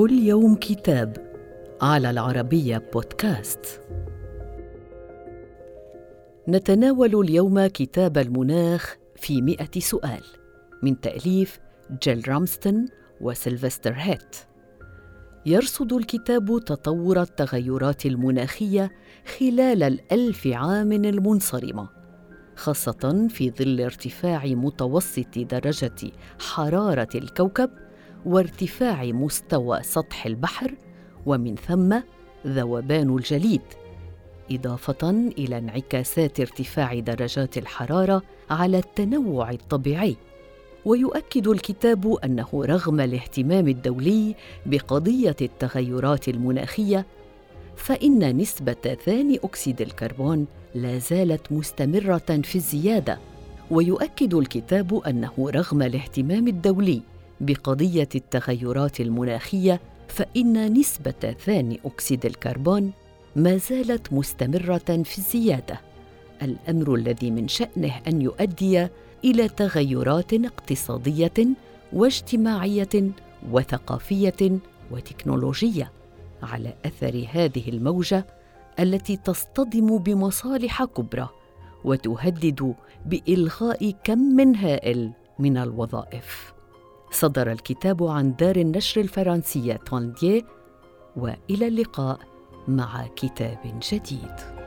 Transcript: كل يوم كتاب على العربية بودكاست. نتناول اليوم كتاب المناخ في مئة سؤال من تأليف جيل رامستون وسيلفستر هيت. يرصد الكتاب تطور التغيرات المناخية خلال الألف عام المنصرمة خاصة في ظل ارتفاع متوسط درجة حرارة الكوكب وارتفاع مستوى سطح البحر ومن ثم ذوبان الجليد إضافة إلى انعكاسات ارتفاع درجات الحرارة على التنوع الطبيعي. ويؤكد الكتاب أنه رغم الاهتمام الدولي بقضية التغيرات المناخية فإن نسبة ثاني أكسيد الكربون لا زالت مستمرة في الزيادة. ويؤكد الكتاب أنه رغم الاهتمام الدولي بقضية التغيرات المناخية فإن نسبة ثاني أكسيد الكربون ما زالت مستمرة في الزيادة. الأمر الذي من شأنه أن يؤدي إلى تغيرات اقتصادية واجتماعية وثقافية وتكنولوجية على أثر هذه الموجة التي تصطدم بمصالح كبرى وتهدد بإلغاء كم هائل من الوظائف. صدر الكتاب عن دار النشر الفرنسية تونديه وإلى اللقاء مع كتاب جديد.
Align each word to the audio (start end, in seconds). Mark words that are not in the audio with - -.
كل 0.00 0.12
يوم 0.12 0.54
كتاب 0.54 1.16
على 1.82 2.10
العربية 2.10 2.82
بودكاست. 2.92 3.80
نتناول 6.48 7.20
اليوم 7.20 7.66
كتاب 7.66 8.18
المناخ 8.18 8.96
في 9.16 9.42
مئة 9.42 9.80
سؤال 9.80 10.22
من 10.82 11.00
تأليف 11.00 11.60
جيل 12.02 12.28
رامستون 12.28 12.86
وسيلفستر 13.20 13.92
هيت. 13.96 14.36
يرصد 15.46 15.92
الكتاب 15.92 16.60
تطور 16.66 17.22
التغيرات 17.22 18.06
المناخية 18.06 18.90
خلال 19.38 19.82
الألف 19.82 20.46
عام 20.46 20.92
المنصرمة 20.92 21.88
خاصة 22.56 23.28
في 23.30 23.50
ظل 23.50 23.80
ارتفاع 23.80 24.46
متوسط 24.46 25.38
درجة 25.38 26.12
حرارة 26.38 27.08
الكوكب 27.14 27.70
وارتفاع 28.26 29.04
مستوى 29.04 29.82
سطح 29.82 30.26
البحر 30.26 30.74
ومن 31.26 31.56
ثم 31.56 31.96
ذوبان 32.46 33.16
الجليد 33.16 33.60
إضافة 34.50 35.10
إلى 35.10 35.58
انعكاسات 35.58 36.40
ارتفاع 36.40 36.98
درجات 36.98 37.58
الحرارة 37.58 38.22
على 38.50 38.78
التنوع 38.78 39.50
الطبيعي. 39.50 40.16
ويؤكد 40.84 41.48
الكتاب 41.48 42.16
أنه 42.24 42.48
رغم 42.54 43.00
الاهتمام 43.00 43.68
الدولي 43.68 44.34
بقضية 44.66 45.36
التغيرات 45.42 46.28
المناخية 46.28 47.06
فإن 47.76 48.36
نسبة 48.36 48.96
ثاني 49.04 49.40
أكسيد 49.44 49.80
الكربون 49.80 50.46
لا 50.74 50.98
زالت 50.98 51.52
مستمرة 51.52 52.40
في 52.42 52.56
الزيادة. 52.56 53.18
ويؤكد 53.70 54.34
الكتاب 54.34 55.02
أنه 55.06 55.32
رغم 55.38 55.82
الاهتمام 55.82 56.48
الدولي 56.48 57.02
بقضية 57.40 58.08
التغيرات 58.14 59.00
المناخية 59.00 59.80
فإن 60.08 60.78
نسبة 60.78 61.34
ثاني 61.44 61.80
أكسيد 61.84 62.26
الكربون 62.26 62.92
ما 63.36 63.56
زالت 63.56 64.12
مستمرة 64.12 65.02
في 65.04 65.18
الزيادة. 65.18 65.80
الأمر 66.42 66.94
الذي 66.94 67.30
من 67.30 67.48
شأنه 67.48 68.00
أن 68.08 68.22
يؤدي 68.22 68.88
إلى 69.24 69.48
تغيرات 69.48 70.34
اقتصادية 70.34 71.46
واجتماعية 71.92 73.10
وثقافية 73.50 74.58
وتكنولوجية 74.90 75.92
على 76.42 76.74
أثر 76.84 77.26
هذه 77.32 77.68
الموجة 77.68 78.26
التي 78.80 79.16
تصطدم 79.16 79.98
بمصالح 79.98 80.84
كبرى 80.84 81.28
وتهدد 81.84 82.74
بإلغاء 83.06 83.90
كم 84.04 84.54
هائل 84.54 85.10
من 85.38 85.56
الوظائف. 85.56 86.59
صدر 87.10 87.52
الكتاب 87.52 88.02
عن 88.02 88.34
دار 88.36 88.56
النشر 88.56 89.00
الفرنسية 89.00 89.72
تونديه 89.72 90.42
وإلى 91.16 91.68
اللقاء 91.68 92.18
مع 92.68 93.06
كتاب 93.16 93.58
جديد. 93.92 94.59